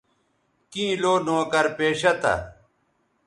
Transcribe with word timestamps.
کیں 0.71 0.93
لو 1.01 1.13
نوکر 1.25 1.65
پیشہ 1.77 2.11
تھا 2.21 2.35